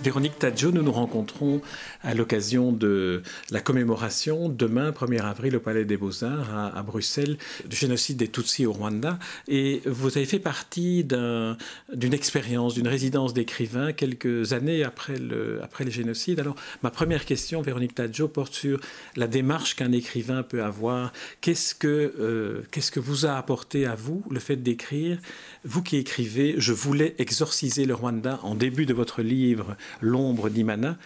[0.00, 1.60] Véronique Tadjo, nous nous rencontrons
[2.02, 7.36] à l'occasion de la commémoration demain, 1er avril, au Palais des Beaux-Arts à, Bruxelles,
[7.66, 9.18] du génocide des Tutsis au Rwanda.
[9.48, 15.90] Et vous avez fait partie d'une expérience, d'une résidence d'écrivain quelques années après le, après
[15.90, 16.38] génocide.
[16.38, 16.54] Alors,
[16.84, 18.78] ma première question, Véronique Tadjo, porte sur
[19.16, 21.12] la démarche qu'un écrivain peut avoir.
[21.40, 25.18] Qu'est-ce que, euh, qu'est-ce que vous a apporté à vous le fait d'écrire?
[25.64, 30.96] Vous qui écrivez, je voulais exorciser le Rwanda en début de votre livre L'ombre d'Imana,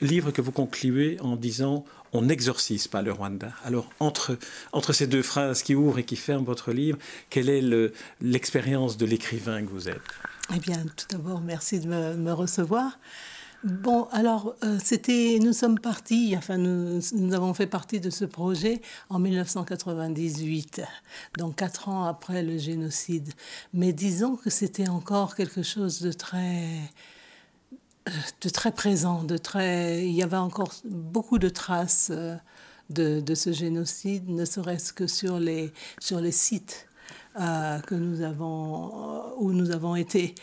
[0.00, 3.52] livre que vous concluez en disant on n'exorcise pas le Rwanda.
[3.64, 4.38] Alors, entre,
[4.72, 6.96] entre ces deux phrases qui ouvrent et qui ferment votre livre,
[7.28, 7.62] quelle est
[8.20, 10.00] l'expérience de l'écrivain que vous êtes?
[10.54, 12.98] Eh bien, tout d'abord, merci de me, recevoir.
[13.64, 18.26] Bon, alors, euh, c'était, nous sommes partis, enfin, nous, nous, avons fait partie de ce
[18.26, 20.82] projet en 1998,
[21.38, 23.32] donc quatre ans après le génocide.
[23.72, 26.78] Mais disons que c'était encore quelque chose de très
[28.40, 30.06] de très présent, de très.
[30.06, 32.36] Il y avait encore beaucoup de traces euh,
[32.90, 36.86] de, de ce génocide, ne serait-ce que sur les, sur les sites
[37.40, 40.34] euh, que nous avons, euh, où nous avons été.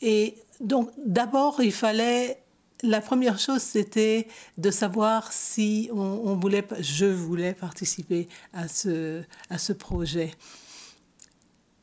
[0.00, 2.40] Et donc, d'abord, il fallait.
[2.82, 9.22] La première chose, c'était de savoir si on, on, voulait, je voulais participer à ce,
[9.48, 10.32] à ce projet.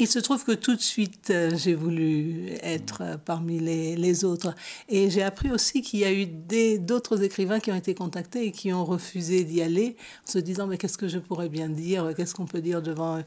[0.02, 4.26] Il se trouve que tout de suite, euh, j'ai voulu être euh, parmi les, les
[4.26, 4.56] autres.
[4.90, 6.26] Et j'ai appris aussi qu'il y a eu
[6.80, 9.96] d'autres écrivains qui ont été contactés et qui ont refusé d'y aller,
[10.28, 12.16] en se disant, mais qu'est-ce que je pourrais bien dire?
[12.18, 13.22] Qu'est-ce qu'on peut dire devant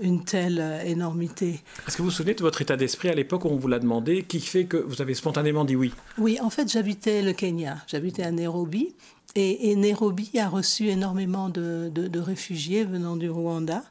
[0.00, 1.60] une telle euh, énormité?
[1.86, 3.78] Est-ce que vous vous souvenez de votre état d'esprit à l'époque où on vous l'a
[3.78, 5.92] demandé, qui fait que vous avez spontanément dit oui?
[6.18, 8.96] Oui, en fait, j'habitais le Kenya, j'habitais à Nairobi,
[9.36, 13.84] et, Nairobi a reçu énormément de, de, de réfugiés venant du Rwanda.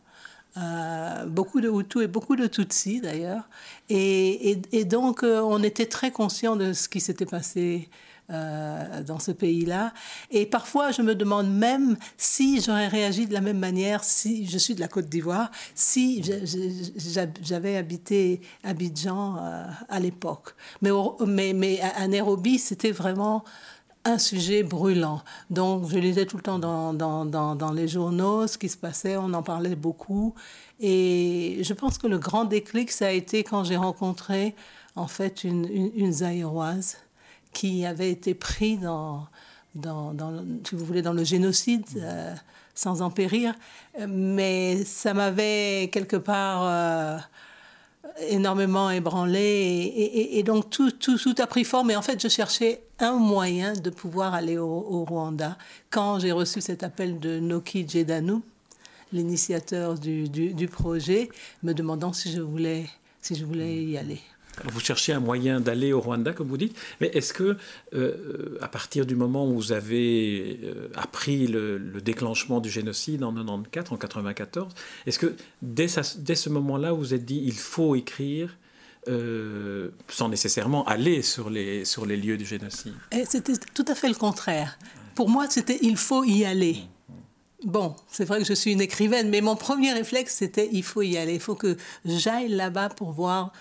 [0.56, 3.50] Euh, beaucoup de Hutus et beaucoup de Tutsis d'ailleurs.
[3.90, 7.90] Et, et, donc, euh, on était très conscient de ce qui s'était passé
[8.30, 9.94] euh, dans ce pays-là.
[10.30, 14.58] Et parfois, je me demande même si j'aurais réagi de la même manière si je
[14.60, 16.24] suis de la Côte d'Ivoire, si
[17.42, 19.38] j'avais habité Abidjan
[19.90, 20.56] à l'époque.
[20.84, 20.92] Mais,
[21.26, 23.44] mais, mais à Nairobi, c'était vraiment
[24.06, 25.22] un sujet brûlant.
[25.50, 29.18] Donc, je lisais tout le temps dans, dans, dans, les journaux ce qui se passait,
[29.18, 30.36] on en parlait beaucoup.
[30.80, 34.56] Et je pense que le grand déclic, ça a été quand j'ai rencontré,
[34.96, 36.98] en fait, une, une, une zaïroise
[37.54, 39.28] qui avait été prise dans,
[39.76, 42.34] dans, dans, si vous voulez, dans le génocide, euh,
[42.76, 43.54] sans en périr.
[44.08, 46.64] Mais ça m'avait quelque part...
[46.64, 47.18] Euh,
[48.30, 52.84] énormément ébranlé et, donc tout, tout, tout, a pris forme et en fait je cherchais
[53.00, 55.58] un moyen de pouvoir aller au, Rwanda
[55.90, 58.42] quand j'ai reçu cet appel de Noki Jedanu,
[59.12, 61.30] l'initiateur du, du, du, projet,
[61.64, 62.88] me demandant si je voulais,
[63.22, 64.22] si je voulais y aller.
[64.66, 67.58] Vous cherchez un moyen d'aller au Rwanda, comme vous dites, mais est-ce que,
[67.94, 73.34] euh, à partir du moment où vous avez euh, appris le, déclenchement du génocide en
[73.34, 74.74] 94, en 94,
[75.06, 78.56] est-ce que dès, ce moment-là, vous êtes dit il faut écrire
[79.08, 82.94] euh, sans nécessairement aller sur les, sur les lieux du génocide?
[83.28, 84.78] C'était tout à fait le contraire.
[85.16, 86.78] Pour moi, c'était il faut y aller.
[87.64, 91.02] Bon, c'est vrai que je suis une écrivaine, mais mon premier réflexe, c'était il faut
[91.02, 91.36] y aller.
[91.36, 93.54] Il faut que j'aille là-bas pour voir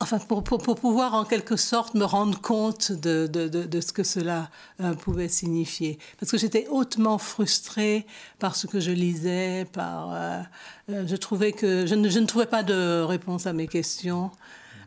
[0.00, 3.92] Enfin, pour, pour, pouvoir en quelque sorte me rendre compte de, de, de, de ce
[3.92, 4.48] que cela
[4.80, 5.98] euh, pouvait signifier.
[6.20, 8.06] Parce que j'étais hautement frustrée
[8.38, 10.40] par ce que je lisais, par, euh,
[10.90, 14.30] euh, je trouvais que je ne, je ne, trouvais pas de réponse à mes questions.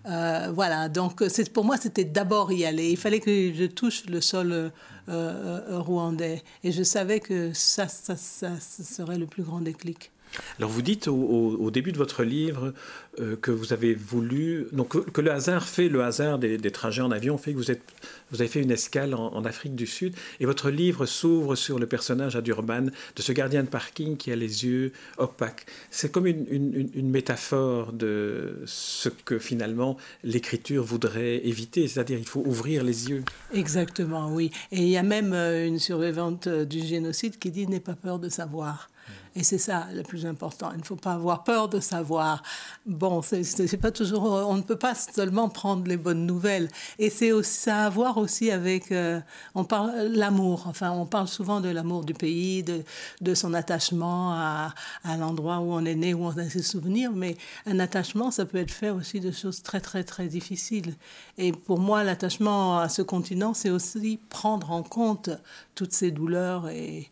[0.05, 2.89] voilà, donc pour moi c'était d'abord y aller.
[2.91, 4.71] Il fallait que je touche le sol
[5.07, 6.41] rwandais.
[6.63, 10.11] Et je savais que ça, ça, ça, ça serait le plus grand déclic.
[10.57, 12.73] Alors vous dites au, début de votre livre
[13.19, 17.11] euh, que vous avez voulu, donc que, le hasard fait, le hasard des, trajets en
[17.11, 21.05] avion fait que vous, avez fait une escale en, Afrique du Sud et votre livre
[21.05, 22.83] s'ouvre sur le personnage à Durban
[23.15, 25.65] de ce gardien de parking qui a les yeux opaques.
[25.89, 26.45] C'est comme une,
[26.93, 33.23] une, métaphore de ce que finalement l'écriture voudrait éviter, c'est-à-dire il faut ouvrir les yeux.
[33.53, 34.51] Exactement, oui.
[34.71, 37.95] Et il y a même euh, une survivante euh, du génocide qui dit n'aie pas
[37.95, 38.90] peur de savoir.
[39.33, 40.71] Et c'est ça le plus important.
[40.73, 42.43] Il ne faut pas avoir peur de savoir.
[42.85, 44.23] Bon, c'est pas toujours.
[44.23, 46.67] On ne peut pas seulement prendre les bonnes nouvelles.
[46.99, 48.91] Et c'est ça à voir aussi avec.
[48.91, 49.21] Euh,
[49.55, 50.63] on parle l'amour.
[50.67, 52.83] Enfin, on parle souvent de l'amour du pays, de,
[53.21, 54.73] de son attachement à,
[55.05, 57.11] à l'endroit où on est né, où on a ses souvenirs.
[57.13, 60.93] Mais un attachement, ça peut être fait aussi de choses très très très difficiles.
[61.37, 65.29] Et pour moi, l'attachement à ce continent, c'est aussi prendre en compte
[65.73, 67.09] toutes ces douleurs et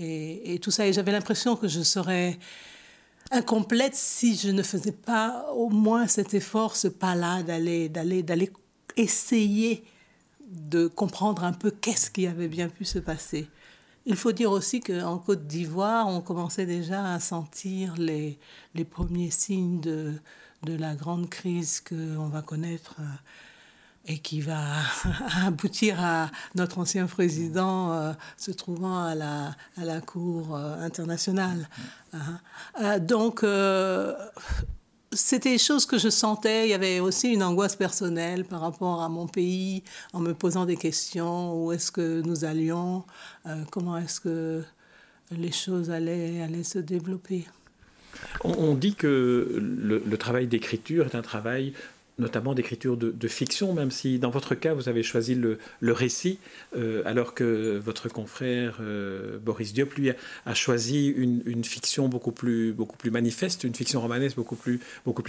[0.00, 0.86] et, tout ça.
[0.86, 2.38] Et j'avais l'impression que je serais
[3.30, 8.50] incomplète si je ne faisais pas au moins cet effort, ce pas-là, d'aller, d'aller, d'aller
[8.96, 9.84] essayer
[10.48, 13.48] de comprendre un peu qu'est-ce qui avait bien pu se passer.
[14.06, 18.38] Il faut dire aussi qu'en Côte d'Ivoire, on commençait déjà à sentir les,
[18.74, 20.14] les premiers signes de,
[20.64, 23.04] de la grande crise qu'on va connaître euh,
[24.06, 24.62] et qui va
[25.46, 31.68] aboutir à notre ancien président euh, se trouvant à la, à la Cour euh, internationale.
[32.12, 32.98] Hein?
[32.98, 33.44] donc,
[35.12, 36.66] c'était des choses que je sentais.
[36.66, 39.82] Il y avait aussi une angoisse personnelle par rapport à mon pays,
[40.12, 41.54] en me posant des questions.
[41.54, 43.04] Où est-ce que nous allions?
[43.70, 44.62] Comment est-ce que
[45.30, 47.46] les choses allaient, allaient se développer?
[48.44, 51.74] On, dit que le travail d'écriture est un travail
[52.20, 56.38] notamment d'écriture de, fiction, même si dans votre cas, vous avez choisi le, récit,
[56.76, 62.74] euh, alors que votre confrère euh, Boris Diop, lui, a, choisi une, fiction beaucoup plus,
[63.10, 64.80] manifeste, une fiction romanesque beaucoup plus,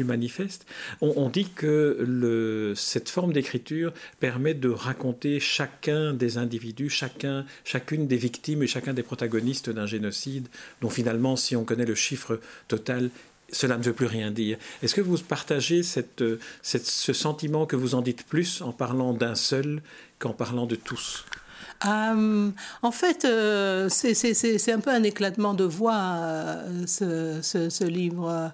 [0.03, 0.65] manifeste.
[1.01, 8.17] On, dit que cette forme d'écriture permet de raconter chacun des individus, chacun, chacune des
[8.17, 10.47] victimes et chacun des protagonistes d'un génocide,
[10.81, 13.09] dont finalement, si on connaît le chiffre total,
[13.51, 14.57] cela ne veut plus rien dire.
[14.81, 16.23] Est-ce que vous partagez cette,
[16.61, 19.81] ce sentiment que vous en dites plus en parlant d'un seul
[20.19, 21.25] qu'en parlant de tous?
[21.85, 22.51] Euh,
[22.81, 28.53] en fait, euh, c'est un peu un éclatement de voix, euh, ce, livre.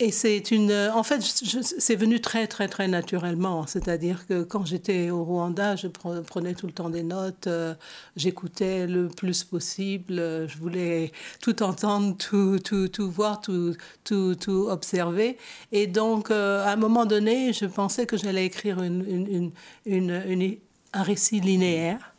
[0.00, 0.70] Et c'est une.
[0.94, 3.66] En fait, c'est venu très, très, très naturellement.
[3.66, 7.74] C'est-à-dire que quand j'étais au Rwanda, je prenais tout le temps des notes, euh,
[8.14, 10.14] j'écoutais le plus possible,
[10.46, 11.10] je voulais
[11.42, 13.74] tout entendre, tout, tout, tout voir, tout,
[14.04, 15.36] tout, tout observer.
[15.72, 19.50] Et donc, euh, à un moment donné, je pensais que j'allais écrire une,
[19.84, 20.58] une, une,
[20.92, 22.14] un récit linéaire.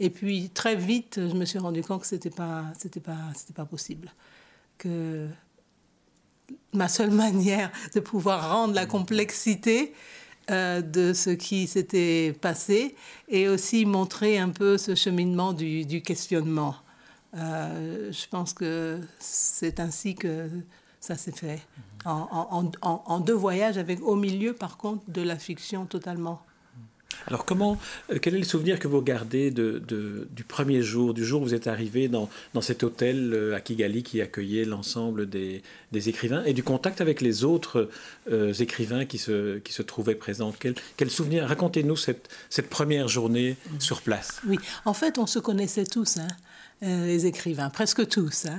[0.00, 2.64] Et puis, très vite, je me suis rendu compte que ce n'était pas,
[3.04, 4.10] pas, pas possible.
[4.78, 5.28] Que
[6.72, 9.92] ma seule manière de pouvoir rendre la complexité
[10.50, 12.96] euh, de ce qui s'était passé
[13.28, 16.74] et aussi montrer un peu ce cheminement du, questionnement.
[17.36, 20.48] Euh, je pense que c'est ainsi que
[21.00, 21.60] ça s'est fait.
[22.04, 26.42] en, deux voyages, avec au milieu, par contre, de la fiction totalement.
[27.26, 27.78] Alors comment,
[28.10, 29.82] euh, quel est le souvenir que vous gardez de,
[30.30, 33.60] du premier jour, du jour où vous êtes arrivé dans, dans cet hôtel euh, à
[33.60, 35.62] Kigali qui accueillait l'ensemble des,
[35.92, 37.88] des, écrivains et du contact avec les autres
[38.30, 40.52] euh, écrivains qui se, qui se trouvaient présents?
[40.58, 41.46] Quel, quel souvenir?
[41.46, 44.40] Racontez-nous cette, cette première journée sur place.
[44.46, 46.18] Oui, en fait, on se connaissait tous.
[46.18, 46.28] Hein.
[46.82, 48.58] Euh, les écrivains, presque tous, hein,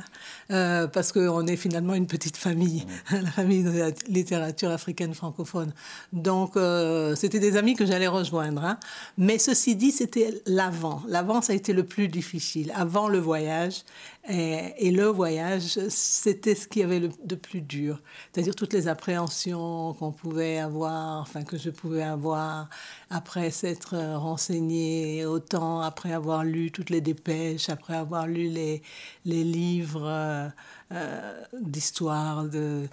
[0.51, 5.73] euh, parce qu'on est finalement une petite famille, la famille de la littérature africaine francophone.
[6.13, 8.63] Donc, euh, c'était des amis que j'allais rejoindre.
[8.63, 8.77] Hein.
[9.17, 11.01] Mais ceci dit, c'était l'avant.
[11.07, 13.81] L'avant, ça a été le plus difficile, avant le voyage.
[14.29, 17.99] Et, le voyage, c'était ce qui avait le, de plus dur.
[18.31, 22.69] C'est-à-dire toutes les appréhensions qu'on pouvait avoir, enfin que je pouvais avoir
[23.11, 28.81] après s'être renseigné autant, après avoir lu toutes les dépêches, après avoir lu les,
[29.25, 30.47] les livres euh,
[30.93, 32.87] euh, d'histoire, de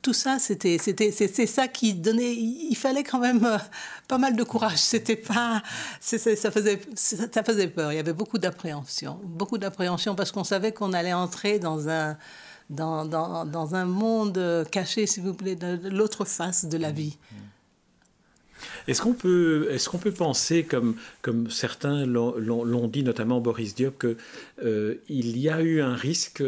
[0.00, 2.32] tout ça, c'était, c'était, c'est, ça qui donnait.
[2.32, 3.58] Il fallait quand même euh,
[4.06, 4.78] pas mal de courage.
[4.78, 5.60] C'était pas,
[6.00, 6.18] ça
[6.52, 7.92] faisait, ça faisait peur.
[7.92, 12.16] Il y avait beaucoup d'appréhension, beaucoup d'appréhension parce qu'on savait qu'on allait entrer dans un,
[12.70, 17.18] dans, dans, dans, un monde caché, si vous voulez, de, l'autre face de la vie.
[18.88, 24.16] Est-ce qu'on peut, qu'on peut penser, comme, comme certains l'ont, dit, notamment Boris Diop, qu'il
[24.64, 26.42] euh, y a eu un risque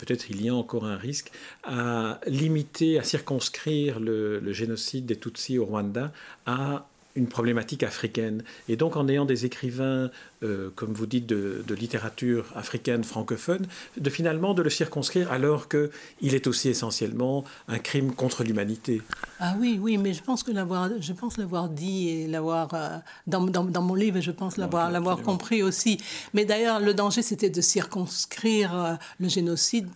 [0.00, 1.30] peut-être il y a encore un risque,
[1.62, 6.12] à limiter, à circonscrire le, génocide des Tutsis au Rwanda
[6.46, 8.42] à une problématique africaine.
[8.68, 10.10] Et donc en ayant des écrivains,
[10.42, 16.34] euh, comme vous dites, de, littérature africaine francophone, de finalement de le circonscrire alors qu'il
[16.34, 19.02] est aussi essentiellement un crime contre l'humanité.
[19.38, 22.98] Ah oui, oui, mais je pense que l'avoir, je pense l'avoir dit et l'avoir euh,
[23.26, 25.98] dans, dans, dans, mon livre, je pense l'avoir, l'avoir compris aussi.
[26.34, 29.88] Mais d'ailleurs, le danger, c'était de circonscrire euh, le génocide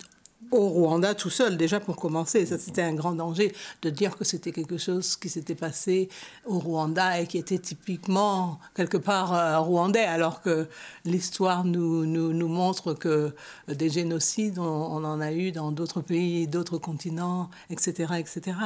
[0.51, 2.45] au Rwanda tout seul, déjà pour commencer.
[2.45, 6.09] Ça, c'était un grand danger de dire que c'était quelque chose qui s'était passé
[6.45, 10.67] au Rwanda et qui était typiquement quelque part euh, rwandais, alors que
[11.03, 13.33] l'histoire nous, nous, montre que
[13.67, 18.57] des génocides, on, en a eu dans d'autres pays, d'autres continents, etc., etc.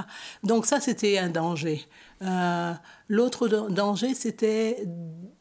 [0.43, 1.85] Donc ça, c'était un danger.
[2.21, 2.73] Euh,
[3.07, 4.85] l'autre danger, c'était,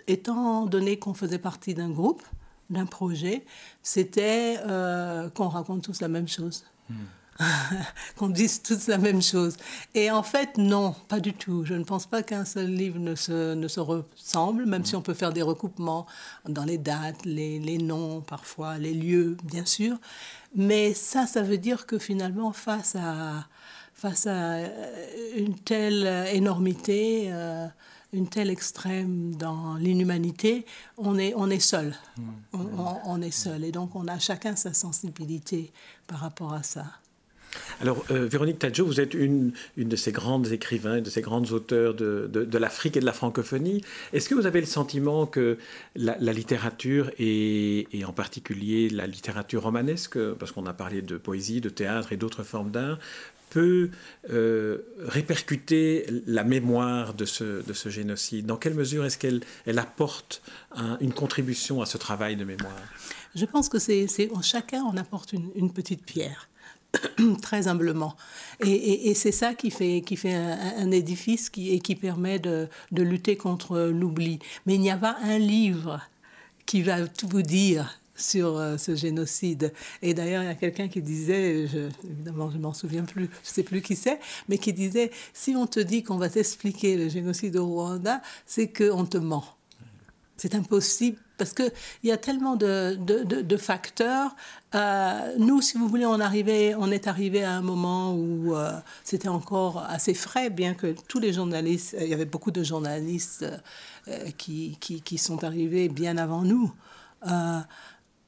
[0.07, 2.23] étant donné qu'on faisait partie d'un groupe,
[2.71, 3.45] d'un projet,
[3.83, 6.65] c'était euh, qu'on raconte tous la même chose.
[6.89, 6.95] Hmm.
[8.17, 9.57] qu'on dise tous la même chose.
[9.95, 11.65] Et en fait, non, pas du tout.
[11.65, 15.03] Je ne pense pas qu'un seul livre ne se, ne se ressemble, même si on
[15.03, 16.07] peut faire des recoupements
[16.49, 19.99] dans les dates, les, les noms parfois, les lieux, bien sûr.
[20.57, 23.47] Mais ça, ça veut dire que finalement, face à,
[23.95, 24.95] face à euh,
[25.37, 27.69] une telle énormité, euh,
[28.13, 30.65] une telle extrême dans l'inhumanité,
[30.97, 31.95] on est, on est seul.
[32.17, 32.23] Mmh.
[32.55, 33.65] On, on, est seul.
[33.65, 35.73] Et donc, on a chacun sa sensibilité
[36.07, 36.85] par rapport à ça.
[37.81, 41.53] Alors, euh, Véronique Tadjo, vous êtes une, une, de ces grandes écrivains, de ces grandes
[41.53, 43.83] auteurs de, de, l'Afrique et de la francophonie.
[44.13, 45.59] Est-ce que vous avez le sentiment que
[45.97, 51.61] la, littérature, et, et, en particulier la littérature romanesque, parce qu'on a parlé de poésie,
[51.61, 52.99] de théâtre et d'autres formes d'art,
[53.51, 53.91] peut
[54.31, 58.47] euh, répercuter la mémoire de ce, de ce, génocide?
[58.47, 60.43] Dans quelle mesure est-ce qu'elle elle apporte
[61.01, 62.73] une contribution à ce travail de mémoire?
[63.35, 64.07] Je pense que c'est
[64.43, 66.49] chacun en apporte une, petite pierre.
[67.43, 68.17] très humblement.
[68.61, 72.67] Et, et, c'est ça qui fait, qui fait un, édifice qui, et qui permet de,
[72.93, 74.39] de lutter contre l'oubli.
[74.65, 76.01] Mais il n'y a pas un livre
[76.65, 79.73] qui va tout vous dire sur euh, ce génocide.
[80.03, 81.67] Et d'ailleurs, il y a quelqu'un qui disait,
[82.05, 85.67] évidemment, je m'en souviens plus, je sais plus qui c'est, mais qui disait, si on
[85.67, 89.45] te dit qu'on va t'expliquer le génocide au Rwanda, c'est qu'on te ment.
[90.37, 91.73] C'est impossible parce qu'il
[92.05, 94.35] y a tellement de, de, de, facteurs.
[94.75, 98.73] Euh, nous, si vous voulez, on, arrivait, on est arrivé à un moment où euh,
[99.05, 103.47] c'était encore assez frais, bien que tous les journalistes, il y avait beaucoup de journalistes
[104.37, 106.73] qui, qui, qui, sont arrivés bien avant nous,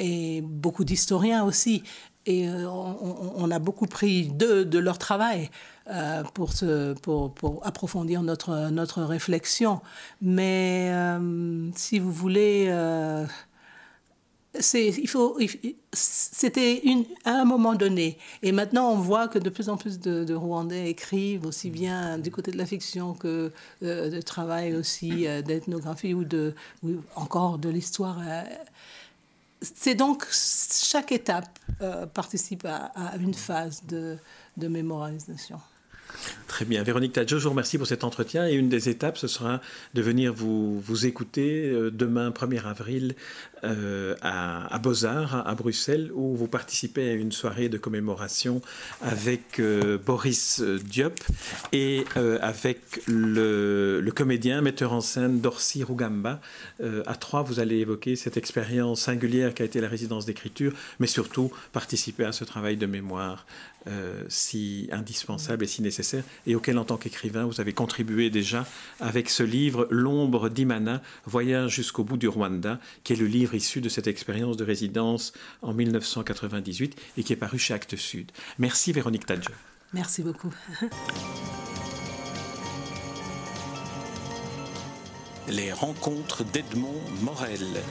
[0.01, 1.85] et beaucoup d'historiens aussi.
[2.27, 5.51] Et on, on, a beaucoup pris de, de leur travail.
[5.93, 6.53] Euh, pour,
[7.03, 9.81] pour, pour, approfondir notre, notre réflexion.
[10.23, 13.27] Mais euh, si vous voulez, euh,
[14.61, 15.11] c'était
[17.25, 18.19] à un moment donné.
[18.43, 22.31] Et maintenant, on voit que de plus en plus de, Rwandais écrivent aussi bien du
[22.31, 23.51] côté de la fiction que
[23.83, 26.55] de travail aussi d'ethnographie ou, de,
[27.17, 28.19] encore de l'histoire.
[29.63, 31.59] C'est donc chaque étape
[32.15, 34.19] participe à, une phase de
[34.57, 35.61] mémorisation.
[36.51, 36.83] Très bien.
[36.83, 38.49] Véronique Tadjo, je vous remercie pour cet entretien.
[38.49, 39.61] Et une des étapes, ce sera
[39.95, 43.15] de venir vous, écouter euh, demain, 1er avril,
[43.63, 48.63] euh, à, Beaux-Arts, à, Bruxelles, où vous participez à une soirée de commémoration
[49.01, 51.21] avec euh, Boris Diop
[51.71, 56.41] et avec le, comédien, metteur en scène Dorcy Rougamba.
[57.07, 61.53] à trois, vous allez évoquer cette expérience singulière qu'a été la résidence d'écriture, mais surtout
[61.73, 63.47] participer à ce travail de mémoire
[64.29, 68.67] si indispensable et si nécessaire, et auquel en tant qu'écrivain vous avez contribué déjà
[69.01, 73.81] avec ce livre L'ombre d'Imana, Voyage jusqu'au bout du Rwanda, qui est le livre issu
[73.81, 75.33] de cette expérience de résidence
[75.63, 78.31] en 1998 et qui est paru chez Actes Sud.
[78.59, 79.49] Merci Véronique Tadje.
[79.93, 80.55] Merci beaucoup.
[85.49, 87.83] Les rencontres d'Edmond Morel.